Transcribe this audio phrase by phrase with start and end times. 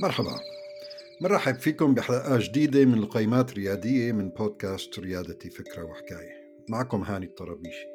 [0.00, 0.40] مرحبا.
[1.20, 6.32] مرحب فيكم بحلقة جديدة من القيمات الريادية من بودكاست ريادتي فكرة وحكاية.
[6.68, 7.86] معكم هاني الطرابيشي.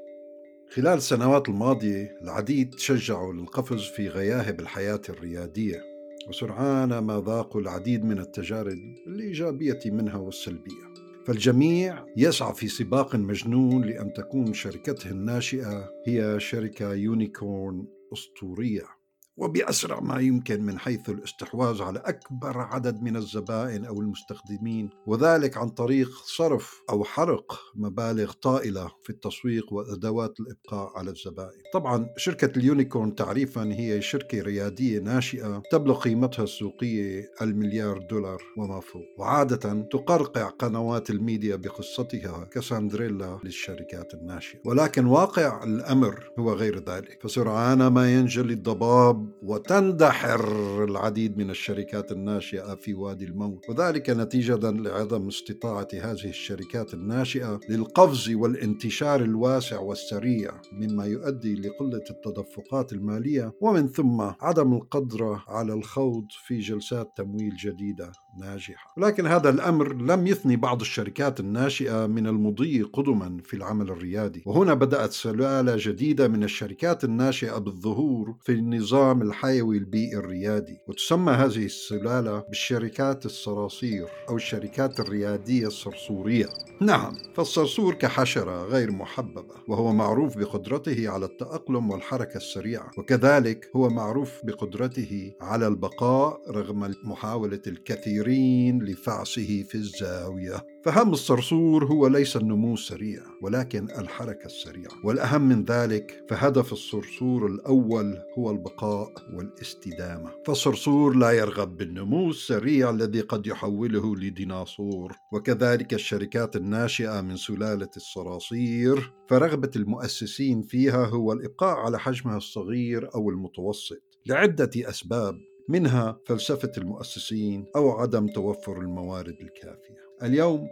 [0.75, 5.81] خلال السنوات الماضية العديد تشجعوا للقفز في غياهب الحياة الريادية
[6.29, 10.93] وسرعان ما ذاقوا العديد من التجارب الإيجابية منها والسلبية.
[11.27, 19.02] فالجميع يسعى في سباق مجنون لأن تكون شركته الناشئة هي شركة يونيكورن أسطورية.
[19.37, 25.69] وبأسرع ما يمكن من حيث الاستحواذ على أكبر عدد من الزبائن أو المستخدمين وذلك عن
[25.69, 31.61] طريق صرف أو حرق مبالغ طائلة في التسويق وأدوات الإبقاء على الزبائن.
[31.73, 38.79] طبعا شركة ال unicorn تعريفا هي شركة ريادية ناشئة تبلغ قيمتها السوقية المليار دولار وما
[38.79, 44.59] فوق وعادة تقرقع قنوات الميديا بقصتها كساندريلا للشركات الناشئة.
[44.65, 47.19] ولكن واقع الأمر هو غير ذلك.
[47.23, 55.27] فسرعان ما ينجلي الضباب وتندحر العديد من الشركات الناشئة في وادي الموت وذلك نتيجة لعدم
[55.27, 64.21] استطاعة هذه الشركات الناشئة للقفز والانتشار الواسع والسريع مما يؤدي لقلة التدفقات المالية ومن ثم
[64.21, 68.11] عدم القدرة على الخوض في جلسات تمويل جديدة.
[68.37, 68.93] ناجحة.
[68.97, 74.43] ولكن هذا الأمر لم يثني بعض الشركات الناشئة من المضي قدما في العمل الريادي.
[74.45, 80.77] وهنا بدأت سلالة جديدة من الشركات الناشئة بالظهور في النظام الحيوي البيئي الريادي.
[80.87, 86.47] وتسمى هذه السلالة بالشركات الصراصير أو الشركات الريادية الصرصورية.
[86.81, 94.31] نعم فالصرصور كحشرة غير محببة وهو معروف بقدرته على التأقلم والحركة السريعة وكذلك هو معروف
[94.43, 100.65] بقدرته على البقاء رغم محاولة الكثير كثيرين لفعسه في الزاوية.
[100.85, 104.91] فهم الصرصور هو ليس النمو السريع ولكن الحركة السريعة.
[105.03, 110.31] والأهم من ذلك فهدف الصرصور الأول هو البقاء والاستدامة.
[110.45, 115.13] فالصرصور لا يرغب بالنمو السريع الذي قد يحوله لديناصور.
[115.33, 123.29] وكذلك الشركات الناشئة من سلالة الصراصير فرغبة المؤسسين فيها هو الإبقاء على حجمها الصغير أو
[123.29, 124.01] المتوسط.
[124.25, 129.95] لعدة أسباب منها فلسفة المؤسسين أو عدم توفر الموارد الكافية.
[130.23, 130.67] اليوم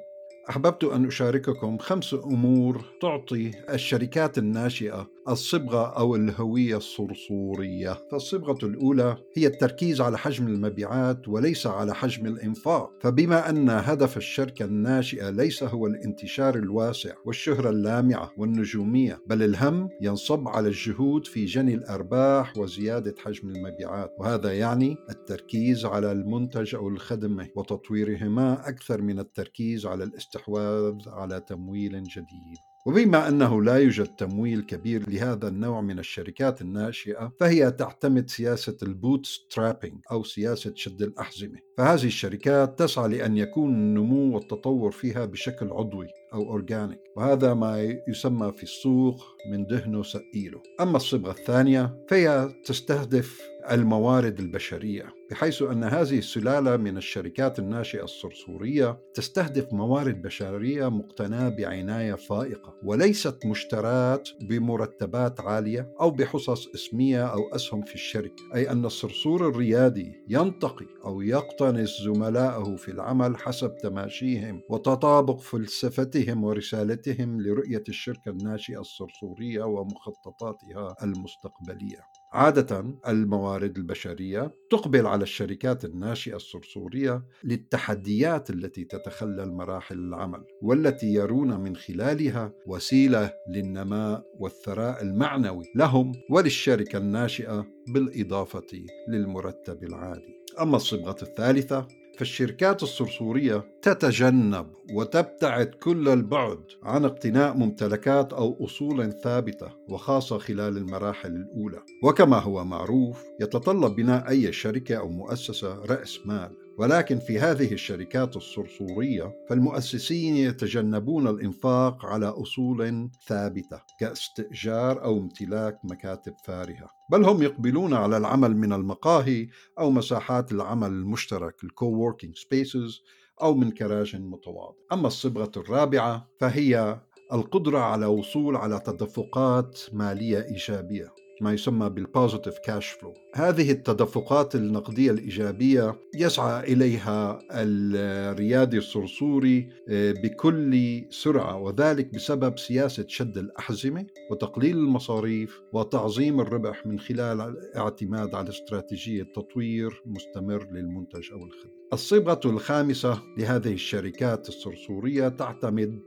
[0.49, 7.97] أحببت أن أشارككم خمس أمور تعطي الشركات الناشئة الصبغة أو الهوية الصرصورية.
[8.11, 12.91] فالصبغة الأولى هي التركيز على حجم المبيعات وليس على حجم الإنفاق.
[13.01, 20.47] فبما أن هدف الشركة الناشئة ليس هو الانتشار الواسع والشهرة اللامعة والنجومية بل الهم ينصب
[20.47, 24.15] على الجهود في جني الأرباح وزيادة حجم المبيعات.
[24.19, 30.03] وهذا يعني التركيز على المنتج أو الخدمة وتطويرهما أكثر من التركيز على
[30.35, 32.57] الاستحواذ على تمويل جديد.
[32.85, 39.25] وبما أنه لا يوجد تمويل كبير لهذا النوع من الشركات الناشئة فهي تعتمد سياسة ال
[39.25, 41.59] bootstrapping أو سياسة شد الأحزمة.
[41.77, 48.51] فهذه الشركات تسعى لأن يكون النمو والتطور فيها بشكل عضوي أو organic وهذا ما يسمى
[48.57, 50.61] في السوق من دهنه سقيله.
[50.81, 58.99] أما الصبغة الثانية فهي تستهدف الموارد البشرية بحيث أن هذه السلالة من الشركات الناشئة الصرصورية
[59.13, 67.81] تستهدف موارد بشرية مقتناة بعناية فائقة وليست مشترات بمرتبات عالية أو بحصص اسمية أو أسهم
[67.81, 68.43] في الشركة.
[68.55, 77.41] أي أن الصرصور الريادي ينتقي أو يقتنص زملائه في العمل حسب تماشيهم وتطابق فلسفتهم ورسالتهم
[77.41, 82.20] لرؤية الشركة الناشئة الصرصورية ومخططاتها المستقبلية.
[82.33, 91.59] عادة الموارد البشرية تقبل على الشركات الناشئة الصرصورية للتحديات التي تتخلل مراحل العمل والتي يرون
[91.59, 100.41] من خلالها وسيلة للنماء والثراء المعنوي لهم وللشركة الناشئة بالإضافة للمرتب العالي.
[100.61, 101.87] أما الصبغة الثالثة
[102.21, 111.29] فالشركات الصرصورية تتجنب وتبتعد كل البعد عن اقتناء ممتلكات أو أصول ثابتة وخاصة خلال المراحل
[111.31, 111.79] الأولى.
[112.03, 116.60] وكما هو معروف يتطلب بناء أي شركة أو مؤسسة رأس مال.
[116.77, 126.33] ولكن في هذه الشركات الصرصورية فالمؤسسين يتجنبون الإنفاق على أصول ثابتة كاستئجار أو امتلاك مكاتب
[126.45, 129.47] فارهة بل هم يقبلون على العمل من المقاهي
[129.79, 133.01] أو مساحات العمل المشترك ال coworking spaces
[133.41, 134.75] أو من كراج متواضع.
[134.91, 136.99] أما الصبغة الرابعة فهي
[137.33, 141.13] القدرة على وصول على تدفقات مالية إيجابية.
[141.41, 150.11] ما يسمى بال positive cash flow هذه التدفقات النقدية الإيجابية يسعى إليها الريادي الصرصوري آه،
[150.11, 158.49] بكل سرعة وذلك بسبب سياسة شد الأحزمة وتقليل المصاريف وتعظيم الربح من خلال الاعتماد على
[158.49, 161.81] استراتيجية تطوير مستمر للمنتج أو الخدمة.
[161.93, 166.01] الصبغة الخامسة لهذه الشركات الصرصورية تعتمد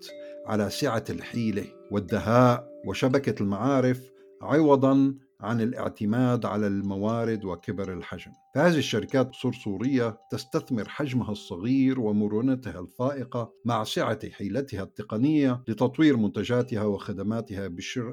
[0.47, 4.11] على سعة الحيلة والدهاء وشبكة المعارف
[4.43, 5.15] عوضا
[5.45, 8.33] عن الاعتماد على الموارد وكبر الحجم.
[8.55, 17.71] فهذه الشركات الصرصورية تستثمر حجمها الصغير ومرونتها الفائقة مع سعة حيلتها التقنية لتطوير منتجاتها وخدماتها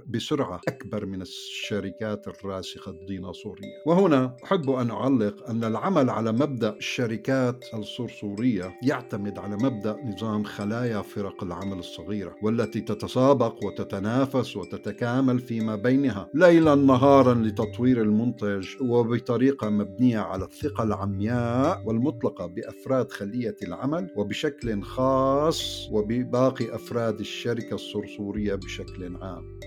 [0.08, 3.72] بسرعة أكبر من الشركات الراسخة الديناصورية.
[3.88, 11.02] وهنا أحب أن أعلق أن العمل على مبدأ الشركات الصرصورية يعتمد على مبدأ نظام خلايا
[11.02, 16.30] فرق العمل الصغيرة والتي تتسابق وتتنافس وتتكامل فيما بينها.
[16.34, 25.90] ليلا نهارا لتطوير المنتج وبطريقة مبنية على الثقة العمياء والمطلقة بأفراد خلية العمل وبشكل خاص
[25.92, 29.60] وبباقي أفراد الشركة الصرصورية بشكل عام.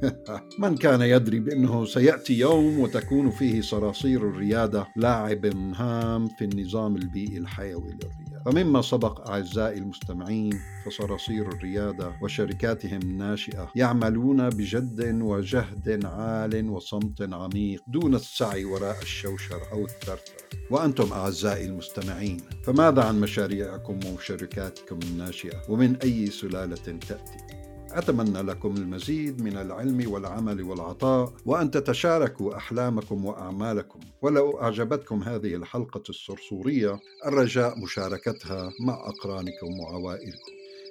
[0.62, 7.38] من كان يدري بأنه سيأتي يوم وتكون فيه صراصير الريادة لاعب هام في النظام البيئي
[7.38, 8.29] الحيوي للريادة.
[8.46, 18.14] فمما سبق أعزائي المستمعين فصراصير الريادة وشركاتهم الناشئة يعملون بجد وجهد عال وصمت عميق دون
[18.14, 26.26] السعي وراء الشوشر أو الثرثر وأنتم أعزائي المستمعين فماذا عن مشاريعكم وشركاتكم الناشئة ومن أي
[26.26, 27.59] سلالة تأتي؟
[27.92, 34.00] أتمنى لكم المزيد من العلم والعمل والعطاء وأن تتشاركوا أحلامكم وأعمالكم.
[34.22, 40.50] ولو أعجبتكم هذه الحلقة الصرصورية الرجاء مشاركتها مع أقرانكم وعوائلكم.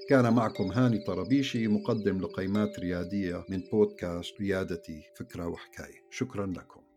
[0.09, 6.03] كان معكم هاني طربيشي مقدم لقيمات ريادية من بودكاست ريادتي فكرة وحكاية.
[6.11, 6.88] شكرا لكم.